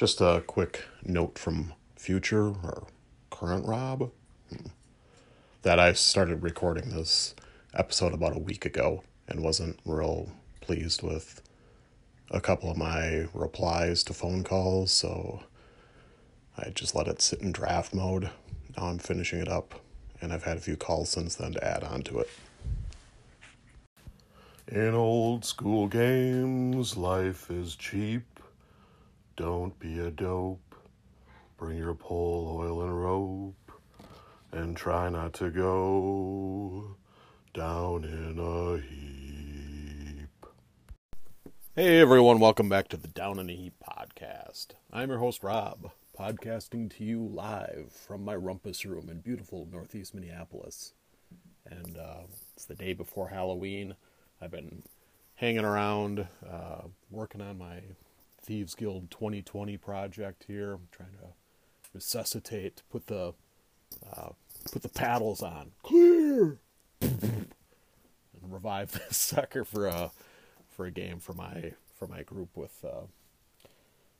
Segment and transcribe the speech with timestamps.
[0.00, 2.86] Just a quick note from future or
[3.28, 4.10] current Rob
[4.48, 4.68] hmm,
[5.60, 7.34] that I started recording this
[7.74, 10.30] episode about a week ago and wasn't real
[10.62, 11.42] pleased with
[12.30, 15.42] a couple of my replies to phone calls, so
[16.56, 18.30] I just let it sit in draft mode.
[18.78, 19.82] Now I'm finishing it up,
[20.22, 22.30] and I've had a few calls since then to add on to it.
[24.66, 28.29] In old school games, life is cheap.
[29.40, 30.74] Don't be a dope.
[31.56, 33.72] Bring your pole, oil, and rope.
[34.52, 36.94] And try not to go
[37.54, 40.46] down in a heap.
[41.74, 44.72] Hey everyone, welcome back to the Down in a Heap podcast.
[44.92, 50.14] I'm your host, Rob, podcasting to you live from my rumpus room in beautiful northeast
[50.14, 50.92] Minneapolis.
[51.64, 53.94] And uh, it's the day before Halloween.
[54.38, 54.82] I've been
[55.36, 57.80] hanging around, uh, working on my
[58.42, 60.74] Thieves Guild 2020 project here.
[60.74, 61.28] I'm trying to
[61.92, 63.34] resuscitate, put the
[64.12, 64.30] uh,
[64.72, 66.58] put the paddles on, clear,
[67.00, 67.48] and
[68.42, 70.10] revive this sucker for a
[70.68, 73.06] for a game for my for my group with uh,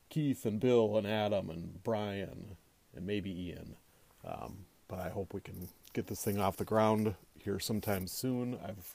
[0.08, 2.56] Keith and Bill and Adam and Brian
[2.94, 3.76] and maybe Ian.
[4.24, 8.58] Um, but I hope we can get this thing off the ground here sometime soon.
[8.62, 8.94] I've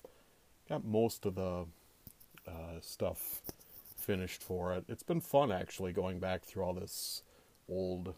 [0.70, 1.66] got most of the
[2.48, 3.42] uh, stuff
[4.06, 4.86] finished for it.
[4.88, 7.24] It's been fun actually going back through all this
[7.68, 8.14] old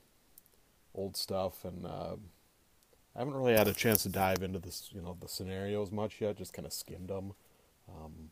[0.94, 2.16] old stuff and uh,
[3.16, 6.22] I haven't really had a chance to dive into this, you know, the scenarios much
[6.22, 6.38] yet.
[6.38, 7.34] Just kind of skimmed them,
[7.90, 8.30] um,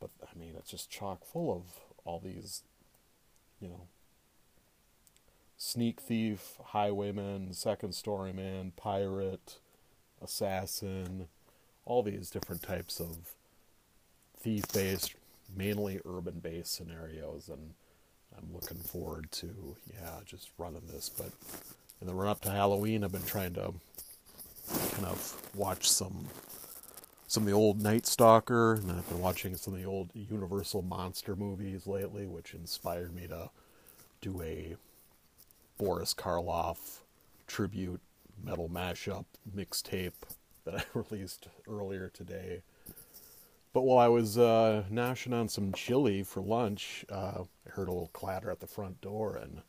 [0.00, 1.62] but I mean, it's just chock full of
[2.04, 2.62] all these,
[3.60, 3.86] you know,
[5.56, 9.58] sneak thief, highwayman, second story man, pirate,
[10.20, 11.28] assassin,
[11.84, 13.36] all these different types of
[14.36, 15.14] thief based,
[15.56, 17.48] mainly urban based scenarios.
[17.48, 17.74] And
[18.36, 21.08] I'm looking forward to, yeah, just running this.
[21.08, 21.30] But
[22.00, 23.74] in the run up to Halloween, I've been trying to
[24.92, 26.26] kind of watch some
[27.26, 30.82] some of the old Night Stalker, and I've been watching some of the old Universal
[30.82, 33.48] monster movies lately, which inspired me to
[34.20, 34.76] do a
[35.78, 36.98] Boris Karloff
[37.46, 38.02] tribute
[38.44, 39.24] metal mashup
[39.56, 40.12] mixtape
[40.64, 42.60] that I released earlier today.
[43.72, 47.92] But while I was uh, gnashing on some chili for lunch, uh, I heard a
[47.92, 49.62] little clatter at the front door, and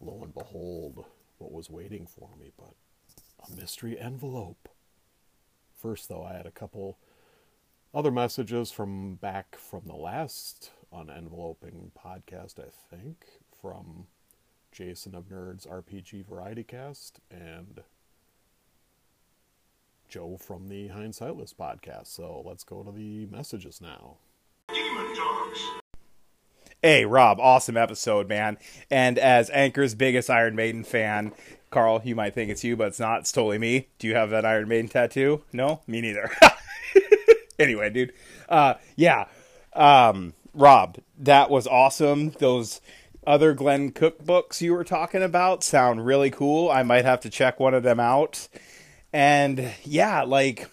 [0.00, 1.04] lo and behold,
[1.38, 2.74] what was waiting for me but
[3.46, 4.68] a mystery envelope.
[5.76, 6.98] First, though, I had a couple
[7.92, 13.26] other messages from back from the last unenveloping podcast, I think,
[13.60, 14.06] from
[14.72, 17.82] Jason of Nerds RPG Variety Cast and
[20.10, 22.08] Joe from the Hindsightless podcast.
[22.08, 24.16] So let's go to the messages now.
[24.68, 25.60] Demon Dogs.
[26.82, 28.58] Hey, Rob, awesome episode, man.
[28.90, 31.32] And as Anchor's biggest Iron Maiden fan,
[31.70, 33.20] Carl, you might think it's you, but it's not.
[33.20, 33.88] It's totally me.
[33.98, 35.44] Do you have that Iron Maiden tattoo?
[35.52, 35.82] No?
[35.86, 36.30] Me neither.
[37.58, 38.12] anyway, dude.
[38.48, 39.26] Uh, yeah.
[39.74, 42.30] Um, Rob, that was awesome.
[42.30, 42.80] Those
[43.24, 46.68] other Glenn Cook books you were talking about sound really cool.
[46.68, 48.48] I might have to check one of them out.
[49.12, 50.68] And yeah, like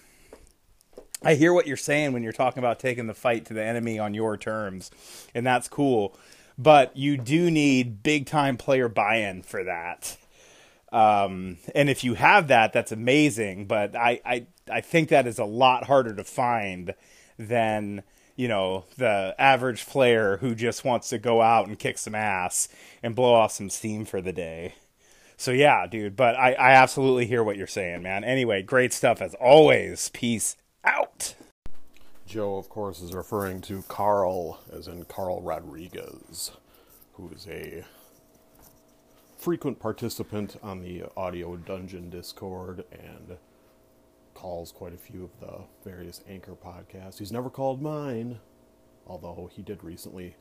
[1.23, 3.97] I hear what you're saying when you're talking about taking the fight to the enemy
[3.99, 4.91] on your terms,
[5.33, 6.17] and that's cool.
[6.57, 10.17] But you do need big time player buy in for that.
[10.91, 13.65] Um, and if you have that, that's amazing.
[13.65, 16.93] But I, I, I think that is a lot harder to find
[17.37, 18.03] than
[18.35, 22.69] you know the average player who just wants to go out and kick some ass
[23.03, 24.75] and blow off some steam for the day.
[25.39, 28.23] So yeah, dude, but I, I absolutely hear what you're saying, man.
[28.23, 30.09] Anyway, great stuff as always.
[30.09, 31.35] Peace out.
[32.25, 36.51] Joe, of course, is referring to Carl, as in Carl Rodriguez,
[37.13, 37.85] who is a
[39.37, 43.37] frequent participant on the Audio Dungeon Discord and
[44.33, 47.19] calls quite a few of the various Anchor podcasts.
[47.19, 48.39] He's never called mine,
[49.05, 50.35] although he did recently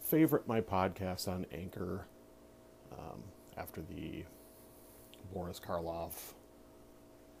[0.00, 2.06] favorite my podcast on Anchor.
[2.92, 3.24] Um,
[3.56, 4.24] after the
[5.32, 6.34] Boris Karloff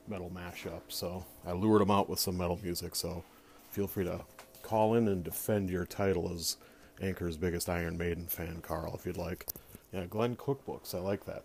[0.06, 0.82] metal mashup.
[0.88, 2.94] So I lured him out with some metal music.
[2.94, 3.24] So
[3.70, 4.20] feel free to
[4.62, 6.56] call in and defend your title as
[7.00, 9.46] Anchor's biggest Iron Maiden fan, Carl, if you'd like.
[9.92, 10.94] Yeah, Glenn Cookbooks.
[10.94, 11.44] I like that.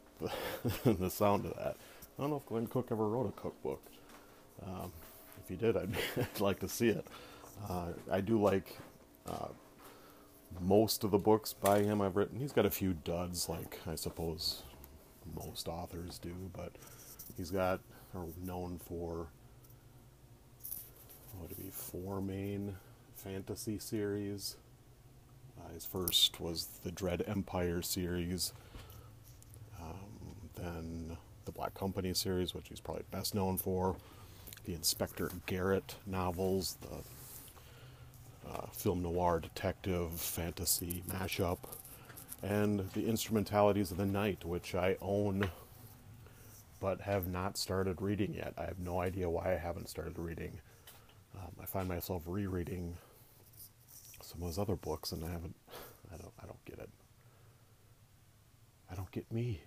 [0.99, 1.75] the sound of that.
[2.17, 3.81] I don't know if Glenn Cook ever wrote a cookbook.
[4.65, 4.91] Um,
[5.41, 7.05] if he did, I'd, I'd, like to see it.
[7.69, 8.77] Uh, I do like
[9.27, 9.47] uh,
[10.59, 12.39] most of the books by him I've written.
[12.39, 14.63] He's got a few duds, like I suppose
[15.35, 16.71] most authors do, but
[17.37, 17.79] he's got
[18.15, 19.27] are known for
[21.33, 22.75] what would it be four main
[23.15, 24.55] fantasy series.
[25.59, 28.53] Uh, his first was the Dread Empire series,
[29.79, 33.97] um, then the Black Company series, which he's probably best known for,
[34.65, 37.03] the Inspector Garrett novels, the
[38.51, 41.59] uh, film noir detective fantasy mashup,
[42.41, 45.49] and the Instrumentalities of the Night, which I own
[46.79, 48.53] but have not started reading yet.
[48.57, 50.61] I have no idea why I haven't started reading.
[51.35, 52.95] Um, I find myself rereading
[54.21, 55.55] some of his other books, and I haven't.
[56.13, 56.33] I don't.
[56.41, 56.89] I don't get it.
[58.91, 59.61] I don't get me.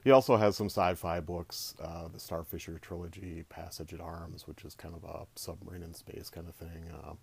[0.03, 4.75] he also has some sci-fi books, uh, the Starfisher trilogy, Passage at Arms, which is
[4.75, 6.91] kind of a submarine in space kind of thing.
[7.03, 7.13] Uh,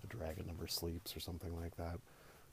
[0.00, 1.98] the Dragon Never Sleeps, or something like that.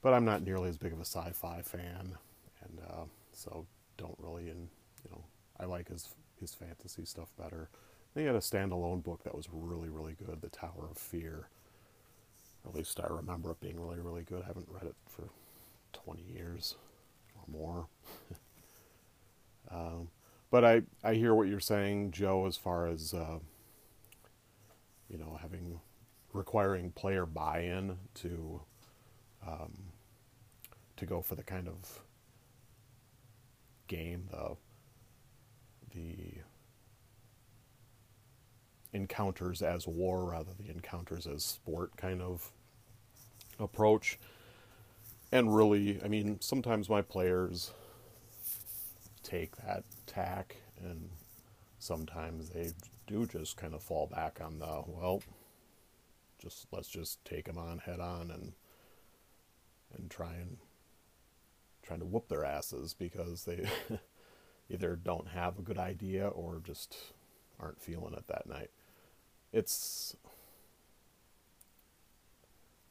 [0.01, 2.17] But I'm not nearly as big of a sci-fi fan,
[2.63, 3.65] and uh, so
[3.97, 4.49] don't really.
[4.49, 4.67] And
[5.03, 5.23] you know,
[5.59, 6.09] I like his
[6.39, 7.69] his fantasy stuff better.
[8.15, 11.49] He had a standalone book that was really, really good, The Tower of Fear.
[12.65, 14.43] At least I remember it being really, really good.
[14.43, 15.29] I haven't read it for
[15.93, 16.75] 20 years
[17.35, 17.87] or more.
[19.71, 20.09] um,
[20.49, 23.39] but I, I hear what you're saying, Joe, as far as, uh,
[25.09, 25.79] you know, having,
[26.33, 28.61] requiring player buy in to,
[29.45, 29.73] um,
[30.95, 32.01] to go for the kind of
[33.87, 34.57] game, the,
[35.93, 36.41] the
[38.93, 42.51] encounters as war rather than encounters as sport kind of
[43.59, 44.17] approach.
[45.31, 47.71] And really, I mean, sometimes my players
[49.27, 51.09] take that tack, and
[51.79, 52.71] sometimes they
[53.05, 55.21] do just kind of fall back on the well,
[56.41, 58.53] just let's just take them on head on and
[59.95, 60.57] and try and
[61.83, 63.67] trying to whoop their asses because they
[64.69, 66.95] either don't have a good idea or just
[67.59, 68.69] aren't feeling it that night.
[69.51, 70.15] It's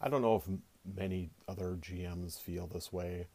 [0.01, 0.49] I don't know if
[0.97, 3.27] many other GMs feel this way,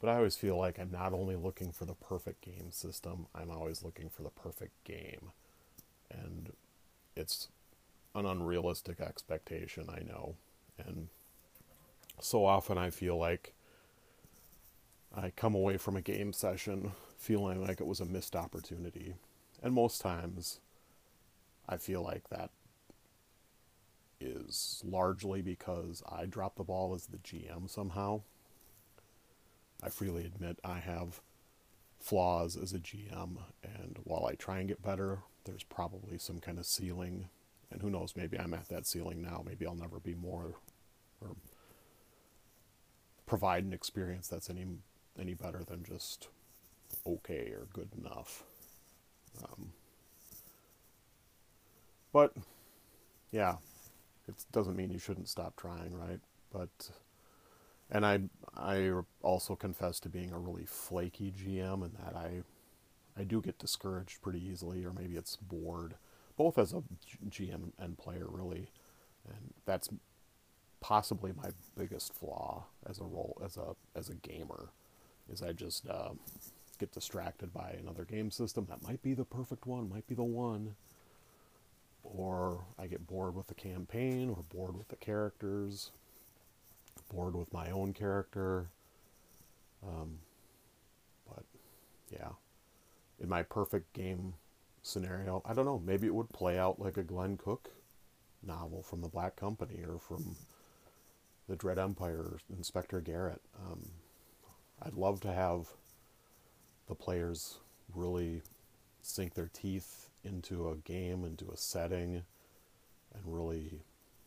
[0.00, 3.50] but I always feel like I'm not only looking for the perfect game system, I'm
[3.50, 5.32] always looking for the perfect game.
[6.10, 6.52] And
[7.14, 7.48] it's
[8.14, 10.36] an unrealistic expectation, I know.
[10.78, 11.08] And
[12.20, 13.52] so often I feel like
[15.14, 19.14] I come away from a game session feeling like it was a missed opportunity.
[19.62, 20.60] And most times
[21.68, 22.50] I feel like that
[24.20, 28.22] is largely because I dropped the ball as the GM somehow.
[29.82, 31.20] I freely admit I have
[31.98, 36.58] flaws as a GM, and while I try and get better, there's probably some kind
[36.58, 37.28] of ceiling.
[37.70, 39.42] And who knows, maybe I'm at that ceiling now.
[39.46, 40.54] Maybe I'll never be more
[41.20, 41.36] or
[43.26, 44.66] provide an experience that's any
[45.18, 46.28] any better than just
[47.06, 48.42] okay or good enough.
[49.44, 49.72] Um,
[52.12, 52.34] but
[53.30, 53.56] yeah,
[54.26, 56.20] it doesn't mean you shouldn't stop trying, right?
[56.52, 56.90] But
[57.90, 58.20] and I
[58.56, 58.92] I
[59.22, 62.42] also confess to being a really flaky GM and that I
[63.18, 65.94] I do get discouraged pretty easily or maybe it's bored
[66.36, 66.82] both as a
[67.28, 68.70] GM and player really.
[69.28, 69.90] And that's
[70.80, 74.70] possibly my biggest flaw as a role as a as a gamer
[75.30, 76.10] is I just uh,
[76.78, 80.24] get distracted by another game system that might be the perfect one might be the
[80.24, 80.74] one.
[82.02, 85.90] Or I get bored with the campaign, or bored with the characters,
[87.12, 88.66] bored with my own character.
[89.86, 90.18] Um,
[91.28, 91.44] but
[92.10, 92.30] yeah,
[93.20, 94.34] in my perfect game
[94.82, 97.70] scenario, I don't know, maybe it would play out like a Glenn Cook
[98.42, 100.36] novel from the Black Company or from
[101.48, 103.40] the Dread Empire, Inspector Garrett.
[103.58, 103.90] Um,
[104.82, 105.68] I'd love to have
[106.88, 107.58] the players
[107.94, 108.42] really
[109.02, 112.22] sink their teeth into a game, into a setting,
[113.14, 113.80] and really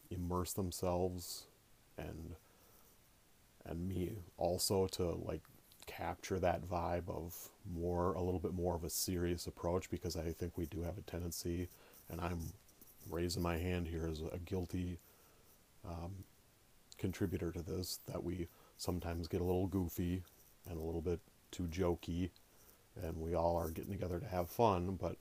[0.09, 1.47] immerse themselves
[1.97, 2.35] and
[3.65, 5.41] and me also to like
[5.85, 10.31] capture that vibe of more a little bit more of a serious approach because I
[10.31, 11.69] think we do have a tendency
[12.09, 12.39] and I'm
[13.09, 14.99] raising my hand here as a guilty
[15.85, 16.11] um,
[16.97, 20.23] contributor to this that we sometimes get a little goofy
[20.69, 21.19] and a little bit
[21.51, 22.29] too jokey
[23.01, 25.17] and we all are getting together to have fun but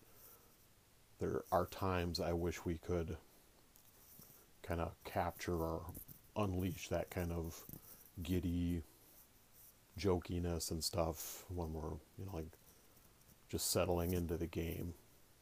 [1.18, 3.16] there are times I wish we could
[4.62, 5.82] kind of capture or
[6.36, 7.62] unleash that kind of
[8.22, 8.82] giddy
[9.98, 12.46] jokiness and stuff when we're, you know, like
[13.48, 14.94] just settling into the game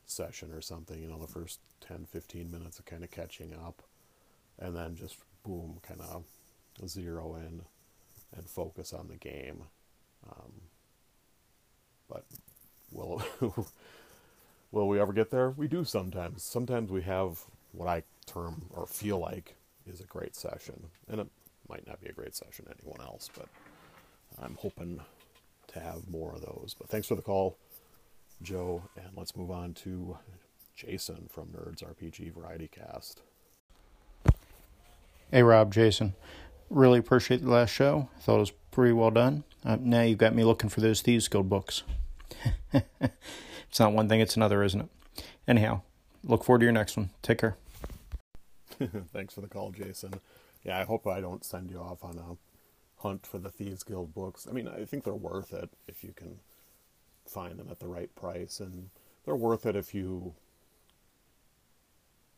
[0.07, 3.83] session or something, you know, the first 10, 15 minutes of kind of catching up
[4.59, 6.25] and then just boom, kind of
[6.89, 7.62] zero in
[8.37, 9.62] and focus on the game.
[10.29, 10.53] Um,
[12.09, 12.25] but
[12.93, 13.23] will
[14.73, 15.50] Will we ever get there?
[15.50, 16.43] We do sometimes.
[16.45, 21.27] Sometimes we have what I term or feel like is a great session, and it
[21.71, 23.47] might not be a great session to anyone else, but
[24.43, 25.00] I'm hoping
[25.69, 26.75] to have more of those.
[26.79, 27.57] But thanks for the call,
[28.43, 30.19] Joe, and let's move on to
[30.75, 33.23] Jason from Nerds RPG Variety Cast.
[35.31, 36.15] Hey, Rob, Jason.
[36.71, 38.09] Really appreciate the last show.
[38.17, 39.45] I thought it was pretty well done.
[39.65, 41.85] Uh, now you've got me looking for those Thieves Guild books.
[42.73, 44.89] it's not one thing, it's another, isn't it?
[45.47, 45.83] Anyhow,
[46.25, 47.11] look forward to your next one.
[47.23, 47.57] Take care.
[49.12, 50.15] Thanks for the call, Jason.
[50.64, 54.14] Yeah, I hope I don't send you off on a hunt for the Thieves Guild
[54.14, 54.47] books.
[54.49, 56.40] I mean, I think they're worth it if you can
[57.26, 58.90] find them at the right price, and
[59.25, 60.35] they're worth it if you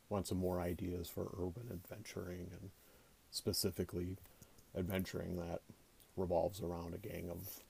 [0.09, 2.71] want some more ideas for urban adventuring and
[3.31, 4.17] specifically
[4.76, 5.61] adventuring that
[6.17, 7.62] revolves around a gang of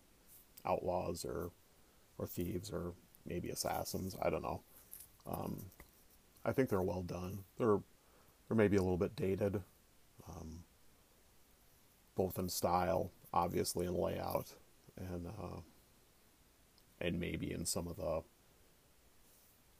[0.65, 1.51] outlaws or
[2.19, 2.93] or thieves or
[3.27, 4.17] maybe assassins.
[4.21, 4.61] I don't know.
[5.27, 5.67] Um,
[6.45, 7.41] I think they're well done.
[7.59, 7.81] They're
[8.49, 9.63] they're maybe a little bit dated,
[10.29, 10.65] um,
[12.15, 14.53] both in style, obviously in layout,
[14.97, 15.61] and uh,
[17.01, 18.23] and maybe in some of the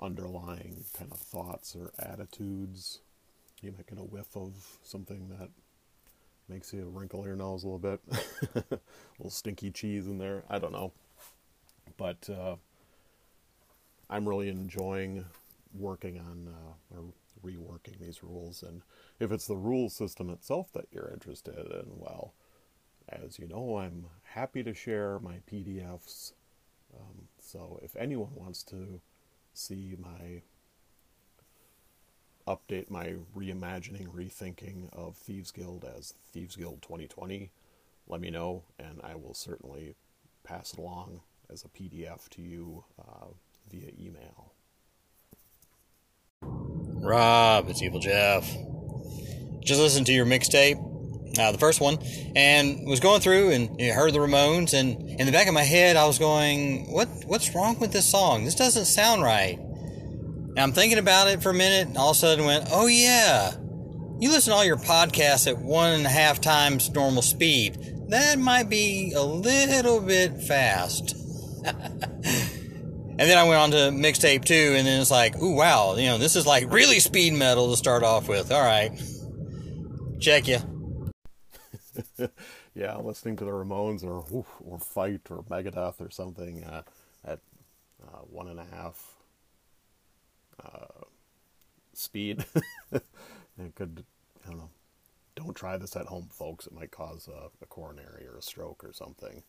[0.01, 3.01] underlying kind of thoughts or attitudes.
[3.63, 5.49] You might get a whiff of something that
[6.49, 8.01] makes you wrinkle your nose a little bit.
[8.57, 8.79] a
[9.19, 10.43] little stinky cheese in there.
[10.51, 10.93] I don't know.
[11.97, 12.57] But uh,
[14.11, 15.25] I'm really enjoying
[15.79, 17.05] working on uh, or
[17.45, 18.63] reworking these rules.
[18.63, 18.83] And
[19.19, 22.35] if it's the rule system itself that you're interested in, well,
[23.09, 26.33] as you know, I'm happy to share my PDFs.
[26.95, 29.01] Um, so if anyone wants to
[29.55, 30.43] see my
[32.47, 37.51] update my reimagining, rethinking of Thieves Guild as Thieves Guild 2020,
[38.09, 39.95] let me know, and I will certainly
[40.45, 41.21] pass it along
[41.51, 43.27] as a PDF to you uh,
[43.71, 44.53] via email.
[47.03, 48.49] Rob, it's Evil Jeff.
[49.61, 50.79] Just listened to your mixtape,
[51.39, 51.99] uh, the first one,
[52.37, 55.65] and was going through and you heard the Ramones, and in the back of my
[55.65, 57.09] head, I was going, "What?
[57.27, 58.45] What's wrong with this song?
[58.45, 62.17] This doesn't sound right." And I'm thinking about it for a minute, and all of
[62.17, 63.53] a sudden went, "Oh yeah,
[64.21, 67.79] you listen to all your podcasts at one and a half times normal speed.
[68.11, 71.17] That might be a little bit fast."
[73.19, 76.07] And then I went on to mixtape two, and then it's like, ooh, wow, you
[76.07, 78.51] know, this is like really speed metal to start off with.
[78.51, 78.91] All right.
[80.19, 80.59] Check you.
[82.75, 84.25] yeah, listening to the Ramones or
[84.65, 86.83] or Fight or Megadeth or something uh,
[87.23, 87.41] at
[88.03, 89.13] uh, one and a half
[90.65, 91.05] uh,
[91.93, 92.47] speed.
[92.93, 94.05] it could,
[94.45, 94.71] I don't know.
[95.35, 96.67] Don't try this at home, folks.
[96.67, 99.43] It might cause a, a coronary or a stroke or something.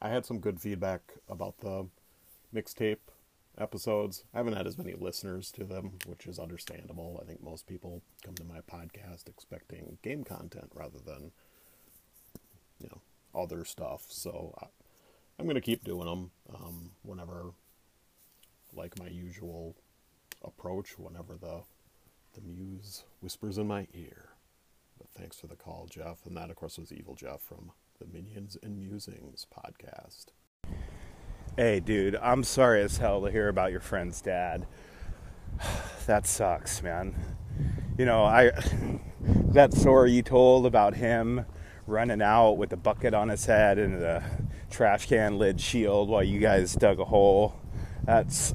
[0.00, 1.86] I had some good feedback about the
[2.56, 2.98] mixtape
[3.58, 4.24] episodes.
[4.34, 7.20] I haven't had as many listeners to them, which is understandable.
[7.22, 11.32] I think most people come to my podcast expecting game content rather than,
[12.80, 13.00] you know,
[13.34, 14.06] other stuff.
[14.08, 14.66] So I,
[15.38, 17.52] am going to keep doing them um, whenever,
[18.74, 19.74] like my usual
[20.44, 21.62] approach, whenever the
[22.34, 24.30] the muse whispers in my ear.
[24.98, 26.26] But thanks for the call, Jeff.
[26.26, 30.26] And that, of course, was Evil Jeff from the Minions and Musings podcast.
[31.58, 34.66] Hey, dude, I'm sorry as hell to hear about your friend's dad.
[36.06, 37.16] That sucks, man.
[37.98, 38.52] You know, I
[39.20, 41.46] that story you told about him
[41.86, 44.22] running out with a bucket on his head and the
[44.70, 47.58] trash can lid shield while you guys dug a hole.
[48.04, 48.54] That's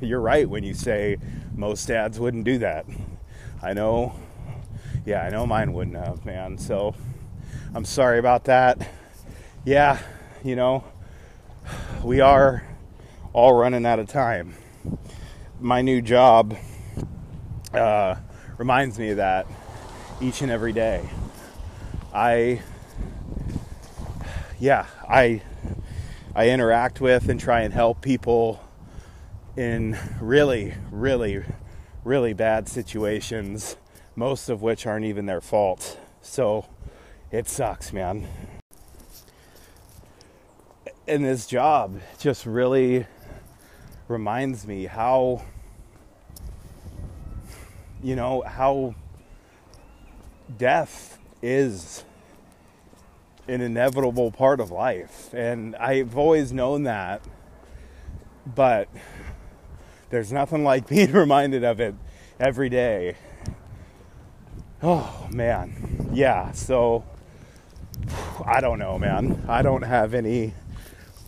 [0.00, 1.18] you're right when you say
[1.54, 2.86] most dads wouldn't do that.
[3.62, 4.14] I know.
[5.04, 6.56] Yeah, I know mine wouldn't have, man.
[6.56, 6.94] So
[7.74, 8.90] I'm sorry about that.
[9.64, 10.00] Yeah,
[10.42, 10.82] you know,
[12.02, 12.64] we are
[13.32, 14.54] all running out of time.
[15.60, 16.56] My new job
[17.74, 18.14] uh,
[18.56, 19.46] reminds me of that
[20.20, 21.08] each and every day.
[22.14, 22.62] I,
[24.58, 25.42] yeah, I,
[26.34, 28.62] I interact with and try and help people
[29.56, 31.44] in really, really,
[32.02, 33.76] really bad situations,
[34.16, 35.98] most of which aren't even their fault.
[36.22, 36.66] So
[37.30, 38.26] it sucks, man
[41.10, 43.04] and this job just really
[44.06, 45.42] reminds me how
[48.00, 48.94] you know how
[50.56, 52.04] death is
[53.48, 55.34] an inevitable part of life.
[55.34, 57.22] And I've always known that
[58.54, 58.88] but
[60.10, 61.96] there's nothing like being reminded of it
[62.38, 63.16] every day.
[64.80, 66.08] Oh man.
[66.12, 67.04] Yeah so
[68.46, 69.44] I don't know man.
[69.48, 70.54] I don't have any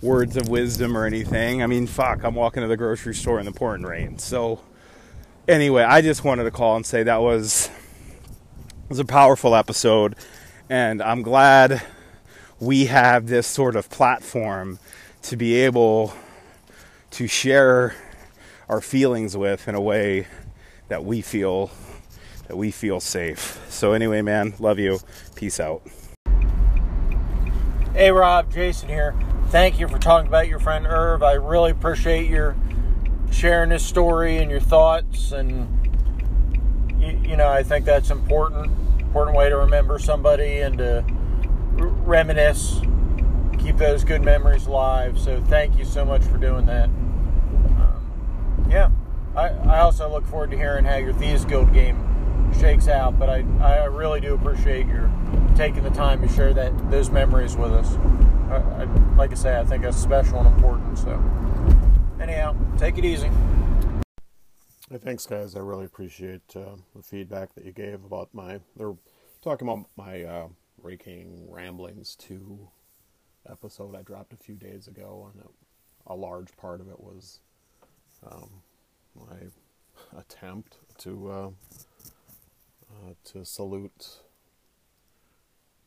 [0.02, 1.62] words of wisdom or anything.
[1.62, 4.18] I mean, fuck, I'm walking to the grocery store in the pouring rain.
[4.18, 4.60] So,
[5.48, 7.70] anyway, I just wanted to call and say that was
[8.88, 10.16] was a powerful episode,
[10.68, 11.82] And I'm glad
[12.60, 14.78] we have this sort of platform
[15.22, 16.12] to be able
[17.12, 17.94] to share
[18.68, 20.26] our feelings with in a way
[20.88, 21.70] that we feel
[22.48, 23.64] that we feel safe.
[23.70, 24.98] So anyway, man, love you.
[25.34, 25.82] Peace out.
[27.94, 29.14] Hey Rob, Jason here.
[29.52, 31.22] Thank you for talking about your friend Irv.
[31.22, 32.56] I really appreciate your
[33.30, 35.68] sharing this story and your thoughts and
[36.98, 41.04] you, you know, I think that's important important way to remember somebody and to
[41.76, 42.80] reminisce,
[43.58, 45.18] keep those good memories alive.
[45.18, 46.86] So thank you so much for doing that.
[46.86, 48.90] Um, yeah,
[49.36, 52.02] I, I also look forward to hearing how your Thieves Guild game
[52.58, 55.12] shakes out, but I, I really do appreciate your
[55.56, 57.98] taking the time to share that those memories with us.
[58.56, 58.84] I,
[59.16, 60.98] like I say, I think that's special and important.
[60.98, 61.12] So,
[62.20, 63.30] anyhow, take it easy.
[64.90, 65.56] Hey, thanks, guys.
[65.56, 68.60] I really appreciate uh, the feedback that you gave about my.
[68.76, 68.94] They're
[69.40, 70.48] talking about my uh,
[70.82, 72.68] raking ramblings two
[73.50, 75.44] episode I dropped a few days ago, and
[76.06, 77.40] a large part of it was
[78.30, 78.50] um,
[79.14, 79.36] my
[80.18, 81.50] attempt to uh,
[82.90, 84.20] uh, to salute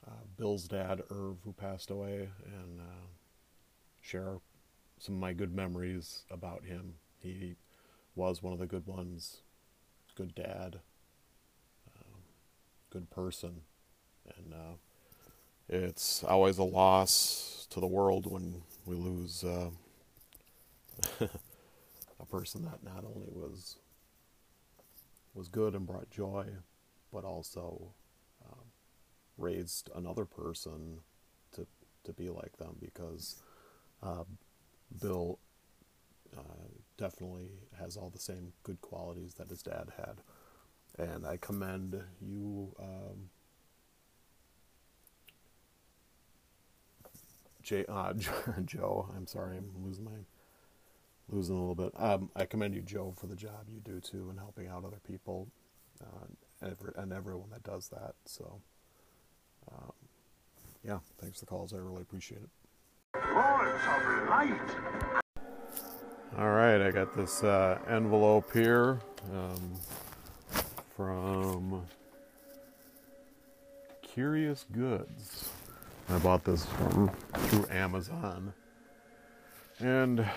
[0.08, 3.08] uh, Bill's dad, Irv, who passed away, and uh,
[4.02, 4.38] share
[5.00, 6.96] some of my good memories about him.
[7.20, 7.56] He
[8.16, 9.42] was one of the good ones,
[10.16, 10.80] good dad,
[11.88, 12.18] uh,
[12.90, 13.62] good person,
[14.38, 14.76] and uh,
[15.68, 19.70] it's always a loss to the world when we lose uh,
[22.20, 23.78] a person that not only was
[25.34, 26.46] was good and brought joy,
[27.12, 28.05] but also um,
[29.38, 31.00] raised another person
[31.54, 31.68] to
[32.04, 33.42] to be like them because
[34.04, 34.24] uh,
[35.02, 35.40] Bill
[36.38, 37.50] uh, definitely
[37.80, 40.22] has all the same good qualities that his dad had,
[40.98, 42.76] and I commend you.
[42.80, 43.30] Um,
[47.90, 48.14] uh,
[48.66, 50.12] Joe, I'm sorry, I'm losing my
[51.30, 51.92] losing a little bit.
[51.98, 55.00] Um, I commend you, Joe, for the job you do too in helping out other
[55.08, 55.48] people,
[56.02, 56.26] uh,
[56.62, 58.16] and, every, and everyone that does that.
[58.26, 58.62] So,
[59.72, 59.92] um,
[60.84, 61.74] yeah, thanks for the calls.
[61.74, 62.50] I really appreciate it.
[66.38, 69.00] All right, I got this uh, envelope here
[69.34, 69.74] um,
[70.96, 71.82] from
[74.02, 75.50] Curious Goods.
[76.10, 78.54] I bought this from through Amazon,
[79.80, 80.28] and it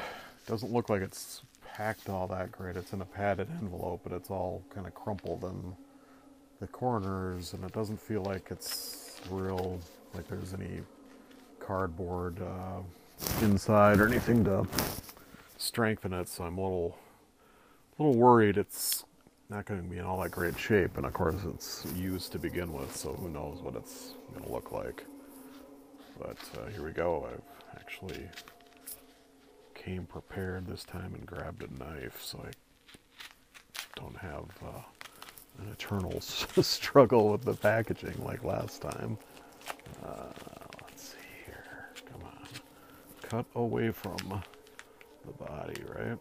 [0.46, 2.76] doesn't look like it's packed all that great.
[2.76, 5.76] It's in a padded envelope, but it's all kind of crumpled in
[6.60, 9.78] the corners, and it doesn't feel like it's real.
[10.14, 10.80] Like there's any
[11.60, 12.80] cardboard uh,
[13.42, 14.66] inside or anything to
[15.58, 16.28] strengthen it.
[16.28, 16.98] So I'm a little,
[17.98, 19.04] a little worried it's
[19.50, 20.96] not going to be in all that great shape.
[20.96, 24.52] And of course, it's used to begin with, so who knows what it's going to
[24.52, 25.04] look like.
[26.18, 27.28] But uh, here we go.
[27.30, 28.28] I've actually
[29.74, 32.50] came prepared this time and grabbed a knife, so I
[33.98, 34.82] don't have uh,
[35.58, 39.18] an eternal struggle with the packaging like last time.
[40.04, 40.32] Uh,
[40.82, 41.16] let's see
[41.46, 41.88] here.
[42.10, 42.48] Come on.
[43.22, 44.42] Cut away from
[45.26, 46.18] the body, right?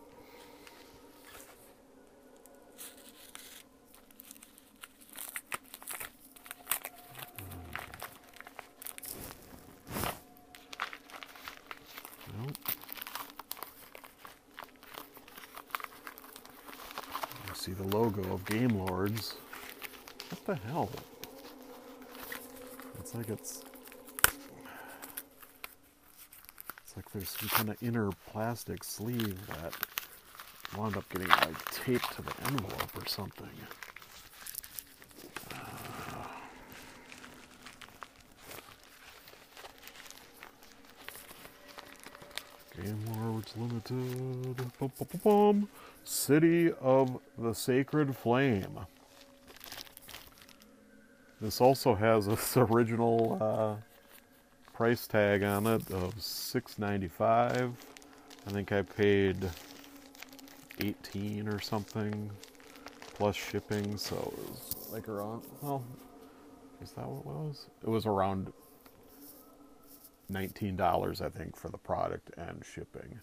[17.67, 19.33] see the logo of Game Lords.
[20.29, 20.89] What the hell?
[22.99, 23.63] It's like it's.
[26.83, 29.73] It's like there's some kind of inner plastic sleeve that
[30.77, 33.49] wound up getting like taped to the envelope or something.
[43.55, 44.57] Limited.
[44.79, 45.69] Bum, bum, bum,
[46.03, 48.79] City of the Sacred Flame.
[51.39, 53.75] This also has this original uh,
[54.73, 57.73] price tag on it of $6.95.
[58.47, 59.49] I think I paid
[60.79, 62.29] 18 or something
[63.15, 65.43] plus shipping, so it was like around.
[65.61, 65.83] Well,
[66.81, 67.67] is that what it was?
[67.83, 68.53] It was around
[70.31, 73.19] $19, I think, for the product and shipping.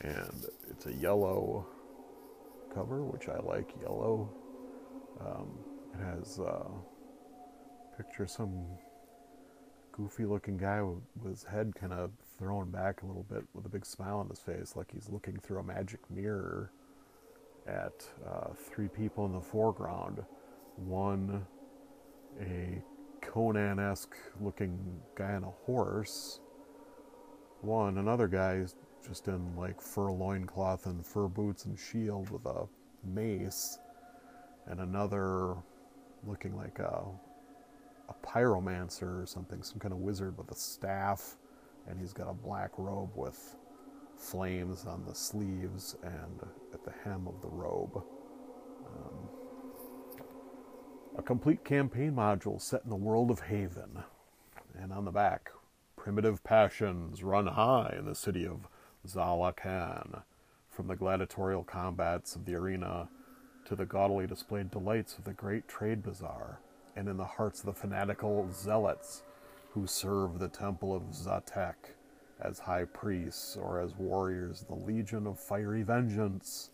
[0.00, 1.66] And it's a yellow
[2.74, 4.30] cover, which I like yellow.
[5.20, 5.58] Um,
[5.94, 6.68] it has a uh,
[7.96, 8.66] picture some
[9.92, 13.68] goofy looking guy with, his head kind of thrown back a little bit with a
[13.68, 16.72] big smile on his face, like he's looking through a magic mirror
[17.66, 20.24] at uh, three people in the foreground.
[20.76, 21.46] One,
[22.40, 22.82] a
[23.22, 26.40] Conan esque looking guy on a horse.
[27.62, 28.66] One, another guy
[29.06, 32.66] just in like fur loincloth and fur boots and shield with a
[33.04, 33.78] mace.
[34.66, 35.56] And another
[36.26, 37.04] looking like a,
[38.08, 41.36] a pyromancer or something, some kind of wizard with a staff.
[41.88, 43.56] And he's got a black robe with
[44.16, 46.40] flames on the sleeves and
[46.72, 48.02] at the hem of the robe.
[48.86, 49.28] Um,
[51.16, 54.02] a complete campaign module set in the world of Haven.
[54.74, 55.50] And on the back,
[55.96, 58.66] primitive passions run high in the city of
[59.06, 60.22] Zalakan,
[60.70, 63.08] from the gladiatorial combats of the arena
[63.66, 66.60] to the gaudily displayed delights of the great trade bazaar,
[66.96, 69.22] and in the hearts of the fanatical zealots
[69.72, 71.74] who serve the temple of Zatek
[72.40, 76.70] as high priests or as warriors of the Legion of Fiery Vengeance.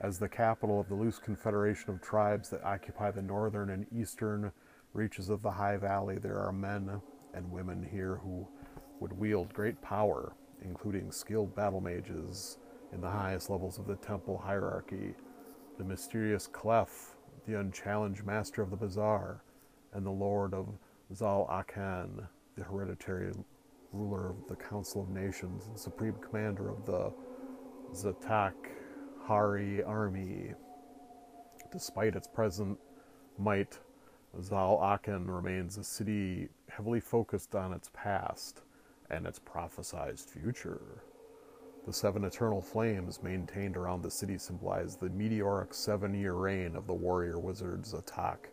[0.00, 4.52] As the capital of the loose confederation of tribes that occupy the northern and eastern
[4.94, 7.00] reaches of the High Valley, there are men
[7.34, 8.46] and women here who
[9.00, 12.58] would wield great power, including skilled battle mages
[12.92, 15.14] in the highest levels of the temple hierarchy,
[15.78, 19.42] the mysterious Clef, the unchallenged master of the bazaar,
[19.94, 20.68] and the lord of
[21.14, 22.26] Zal Akan,
[22.56, 23.32] the hereditary
[23.92, 27.12] ruler of the Council of Nations and supreme commander of the
[27.94, 28.54] Zatak
[29.26, 30.52] Hari army.
[31.70, 32.76] Despite its present
[33.38, 33.78] might,
[34.42, 38.62] Zal Akan remains a city heavily focused on its past
[39.10, 41.04] and its prophesized future.
[41.86, 46.88] The seven eternal flames maintained around the city symbolize the meteoric seven year reign of
[46.88, 48.50] the warrior wizard Zatak,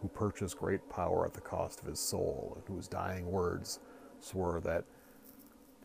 [0.00, 3.80] who purchased great power at the cost of his soul, and whose dying words
[4.20, 4.84] swore that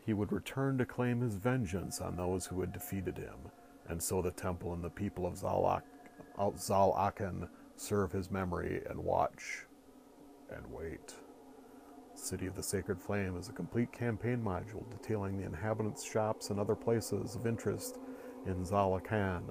[0.04, 3.50] he would return to claim his vengeance on those who had defeated him,
[3.88, 5.82] and so the temple and the people of Zal
[6.38, 9.66] Aken serve his memory and watch
[10.50, 11.14] and wait.
[12.14, 16.58] City of the Sacred Flame is a complete campaign module detailing the inhabitants' shops and
[16.58, 17.98] other places of interest
[18.46, 19.42] in Zalakan.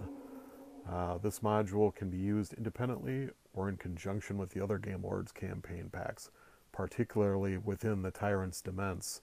[0.89, 5.31] Uh, this module can be used independently or in conjunction with the other Game Lords
[5.31, 6.31] campaign packs,
[6.71, 9.21] particularly within the Tyrant's Demesne,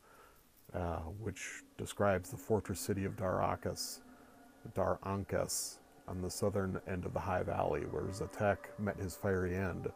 [0.74, 4.00] uh, which describes the fortress city of Darakas,
[4.74, 9.56] Dar Ankas, on the southern end of the High Valley, where Zatek met his fiery
[9.56, 9.88] end.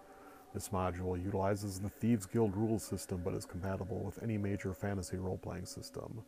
[0.55, 5.19] This module utilizes the Thieves Guild rules system but is compatible with any major fantasy
[5.19, 6.23] role playing system.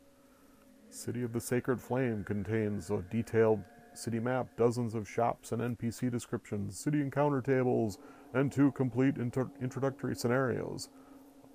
[0.90, 3.62] City of the Sacred Flame contains a detailed
[3.94, 7.98] city map, dozens of shops and NPC descriptions, city encounter tables,
[8.34, 10.88] and two complete inter- introductory scenarios.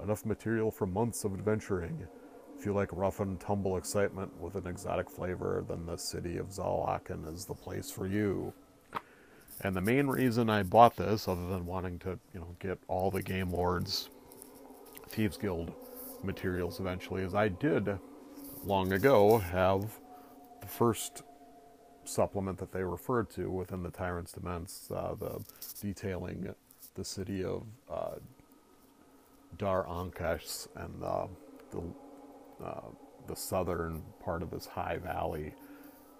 [0.02, 2.08] Enough material for months of adventuring.
[2.63, 6.47] If you like rough and tumble excitement with an exotic flavor, then the city of
[6.47, 8.54] Zalakan is the place for you.
[9.60, 13.12] And the main reason I bought this, other than wanting to, you know, get all
[13.12, 14.10] the Game Lords
[15.10, 15.73] Thieves Guild
[16.23, 17.99] materials eventually, is I did
[18.63, 19.99] long ago have
[20.62, 21.23] the first
[22.06, 25.43] supplement that they referred to within the Tyrant's Demesne, uh, the
[25.82, 26.56] detailing
[26.95, 28.15] the city of uh,
[29.58, 31.28] Dar Ankash and uh,
[31.69, 31.84] the
[32.63, 32.82] uh,
[33.28, 35.54] the southern part of this high valley,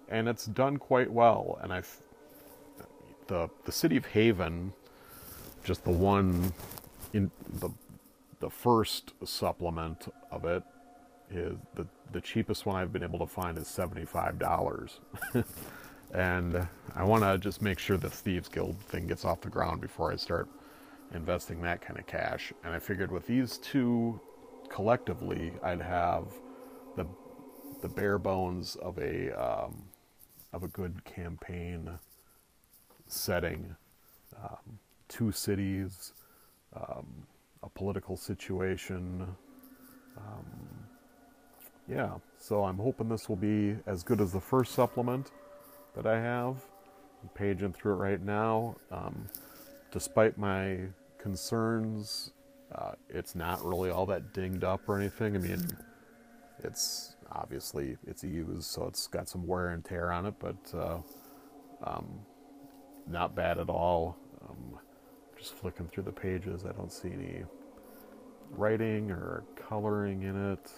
[0.08, 1.58] and it's done quite well.
[1.62, 1.98] And I've
[3.26, 4.72] the the city of Haven,
[5.64, 6.52] just the one
[7.12, 7.70] in the
[8.40, 10.62] the first supplement of it
[11.30, 15.00] is the the cheapest one I've been able to find is seventy five dollars.
[16.14, 19.80] and I want to just make sure the Thieves Guild thing gets off the ground
[19.80, 20.48] before I start
[21.14, 22.52] investing that kind of cash.
[22.64, 24.20] And I figured with these two
[24.68, 26.26] collectively, I'd have
[26.96, 27.06] the
[27.82, 29.84] the bare bones of a um,
[30.52, 31.98] of a good campaign
[33.06, 33.76] setting.
[34.42, 36.12] Um, two cities,
[36.74, 37.06] um,
[37.62, 39.26] a political situation.
[40.16, 40.44] Um,
[41.88, 45.30] yeah, so I'm hoping this will be as good as the first supplement
[45.94, 46.56] that I have.
[47.22, 48.76] I'm paging through it right now.
[48.90, 49.28] Um,
[49.92, 50.78] despite my
[51.18, 52.32] concerns,
[52.74, 55.36] uh, it's not really all that dinged up or anything.
[55.36, 55.66] I mean,
[56.62, 60.98] it's obviously it's used, so it's got some wear and tear on it, but uh,
[61.84, 62.20] um,
[63.06, 64.16] not bad at all.
[64.48, 64.78] Um,
[65.38, 67.44] just flicking through the pages, I don't see any
[68.50, 70.72] writing or coloring in it.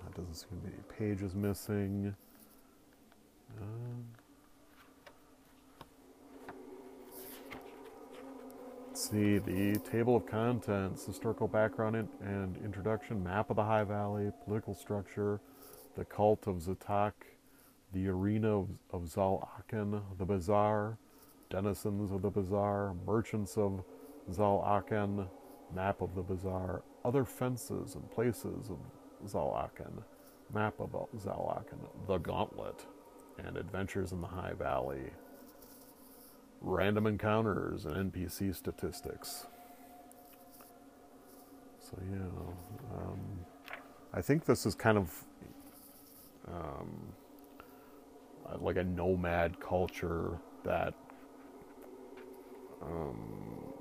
[0.00, 2.14] Uh, doesn't seem to be any pages missing.
[3.60, 4.17] Uh,
[8.98, 14.32] let's see the table of contents, historical background and introduction, map of the High Valley,
[14.44, 15.40] political structure,
[15.94, 17.12] the cult of Zatak,
[17.92, 20.98] the arena of, of Zal Aken, the bazaar,
[21.48, 23.84] denizens of the bazaar, merchants of
[24.32, 25.28] Zal Aken,
[25.72, 28.78] Map of the bazaar, other fences and places of
[29.24, 30.02] Zawakan.
[30.52, 31.78] Map of Zawakan.
[32.08, 32.86] The Gauntlet.
[33.38, 35.10] And Adventures in the High Valley.
[36.60, 39.46] Random encounters and NPC statistics.
[41.80, 43.20] So yeah, um,
[44.12, 45.24] I think this is kind of
[46.48, 47.12] um,
[48.60, 50.94] like a nomad culture that
[52.82, 53.72] um,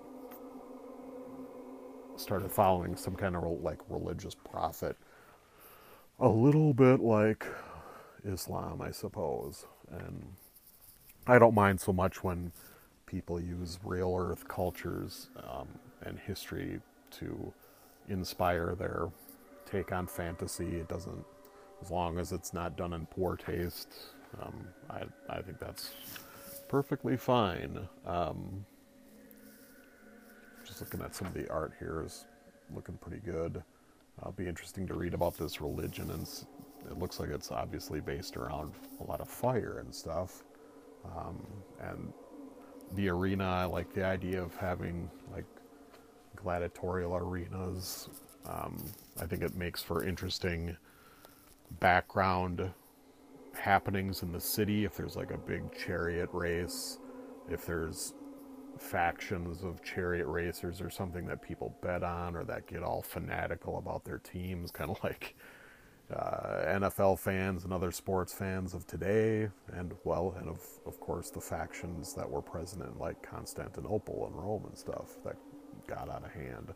[2.16, 4.98] started following some kind of like religious prophet,
[6.20, 7.46] a little bit like
[8.26, 9.66] Islam, I suppose.
[9.90, 10.24] And
[11.30, 12.54] I don't mind so much when
[13.06, 15.68] people use real earth cultures um,
[16.04, 16.80] and history
[17.12, 17.54] to
[18.08, 19.10] inspire their
[19.70, 20.78] take on fantasy.
[20.78, 21.26] It doesn't,
[21.82, 23.94] as long as it's not done in poor taste.
[24.42, 25.92] Um, I I think that's
[26.70, 27.78] perfectly fine.
[28.06, 28.66] Um,
[30.66, 32.26] just looking at some of the art here is
[32.74, 33.62] looking pretty good.
[34.20, 36.28] It'll be interesting to read about this religion, and
[36.90, 40.44] it looks like it's obviously based around a lot of fire and stuff.
[41.16, 41.46] Um,
[41.80, 42.14] and
[42.94, 45.46] the arena, like the idea of having like
[46.36, 48.10] gladiatorial arenas.
[48.46, 48.84] Um,
[49.20, 50.78] I think it makes for interesting
[51.80, 52.72] background
[53.54, 54.86] happenings in the city.
[54.86, 57.00] If there's like a big chariot race,
[57.50, 58.14] if there's
[58.78, 63.78] factions of chariot racers or something that people bet on or that get all fanatical
[63.80, 65.36] about their teams, kind of like
[66.16, 71.30] uh, NFL fans and other sports fans of today, and well, and of of course
[71.30, 75.36] the factions that were present in like Constantinople and Rome and stuff that
[75.88, 76.74] got out of hand.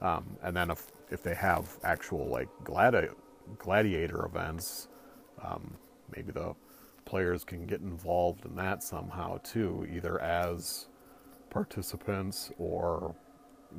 [0.00, 3.14] Um, and then if if they have actual like gladi-
[3.58, 4.88] gladiator events,
[5.44, 5.76] um,
[6.14, 6.54] maybe the
[7.04, 10.86] players can get involved in that somehow too, either as
[11.50, 13.14] participants or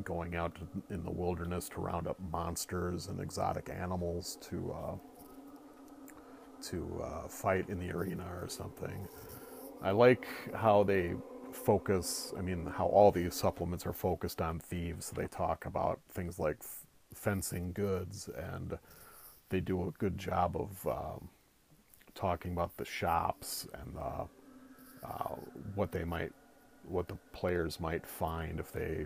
[0.04, 0.58] going out
[0.90, 4.96] in the wilderness to round up monsters and exotic animals to uh,
[6.64, 9.08] to uh, fight in the arena or something.
[9.82, 11.14] I like how they
[11.52, 12.34] focus.
[12.38, 15.12] I mean, how all these supplements are focused on thieves.
[15.12, 18.78] They talk about things like f- fencing goods, and
[19.50, 21.30] they do a good job of um,
[22.16, 24.24] talking about the shops and uh,
[25.06, 25.36] uh,
[25.76, 26.32] what they might,
[26.84, 29.06] what the players might find if they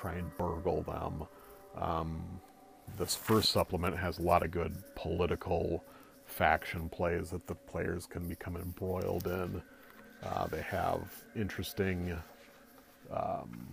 [0.00, 1.26] try and burgle them.
[1.76, 2.22] Um,
[2.98, 5.84] this first supplement has a lot of good political
[6.24, 9.62] faction plays that the players can become embroiled in.
[10.22, 11.00] Uh, they have
[11.36, 12.16] interesting
[13.12, 13.68] um,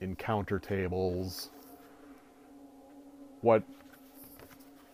[0.00, 1.50] encounter tables.
[3.40, 3.62] What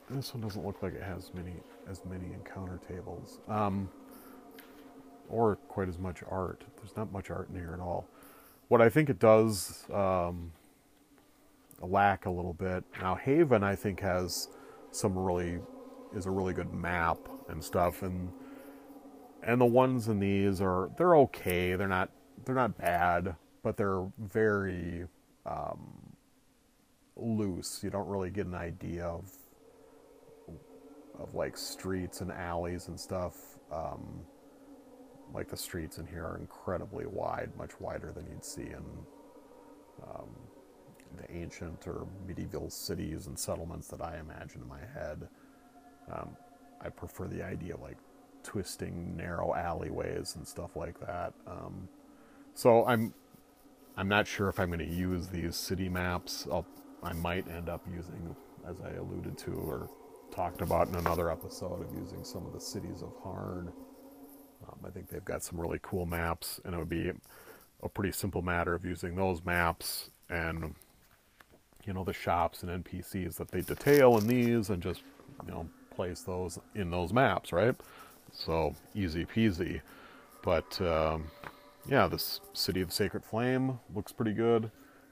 [0.08, 1.54] this one doesn't look like it has many
[1.88, 3.88] as many encounter tables, um,
[5.28, 6.62] or quite as much art.
[6.76, 8.06] There's not much art in here at all.
[8.70, 10.52] What I think it does um,
[11.80, 13.16] lack a little bit now.
[13.16, 14.46] Haven, I think, has
[14.92, 15.58] some really
[16.14, 18.30] is a really good map and stuff, and
[19.42, 21.74] and the ones in these are they're okay.
[21.74, 22.10] They're not
[22.44, 25.04] they're not bad, but they're very
[25.46, 25.92] um,
[27.16, 27.80] loose.
[27.82, 29.32] You don't really get an idea of
[31.18, 33.34] of like streets and alleys and stuff.
[33.72, 34.20] Um,
[35.34, 38.84] like the streets in here are incredibly wide, much wider than you'd see in
[40.02, 40.28] um,
[41.16, 45.28] the ancient or medieval cities and settlements that I imagine in my head.
[46.12, 46.36] Um,
[46.80, 47.98] I prefer the idea of like
[48.42, 51.34] twisting narrow alleyways and stuff like that.
[51.46, 51.88] Um,
[52.54, 53.12] so I'm
[53.96, 56.46] I'm not sure if I'm going to use these city maps.
[56.50, 56.66] I'll,
[57.02, 58.34] I might end up using,
[58.66, 59.90] as I alluded to or
[60.30, 63.72] talked about in another episode, of using some of the cities of Harn.
[64.70, 67.12] Um, I think they've got some really cool maps, and it would be
[67.82, 70.74] a pretty simple matter of using those maps and
[71.86, 75.02] you know the shops and NPCs that they detail in these, and just
[75.46, 77.74] you know place those in those maps, right?
[78.32, 79.80] So easy peasy.
[80.42, 81.30] But um,
[81.88, 84.70] yeah, this City of Sacred Flame looks pretty good.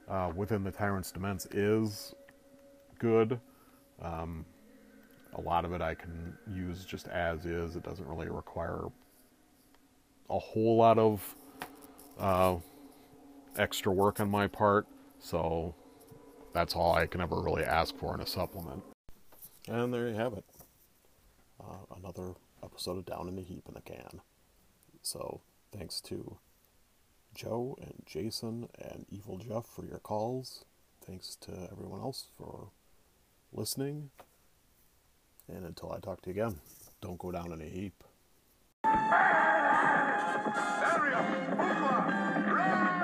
[0.09, 2.15] Uh, within the Tyrant's Demesne is
[2.99, 3.39] good.
[4.01, 4.47] Um,
[5.35, 7.77] a lot of it I can use just as is.
[7.77, 8.87] It doesn't really require
[10.31, 11.35] a whole lot of
[12.19, 12.57] uh,
[13.57, 14.87] extra work on my part.
[15.21, 15.75] So
[16.53, 18.83] that's all I can ever really ask for in a supplement.
[19.69, 20.45] And there you have it.
[21.61, 24.21] Uh, another episode of Down in the Heap in the Can.
[25.03, 25.41] So
[25.77, 26.39] thanks to
[27.35, 30.65] Joe and Jason and Evil Jeff for your calls.
[31.05, 32.69] Thanks to everyone else for
[33.53, 34.11] listening.
[35.49, 36.61] And until I talk to you again,
[37.01, 38.05] don't go down in a heap.
[40.19, 41.21] Area,
[41.57, 41.95] Boola,
[42.47, 42.98] Ride!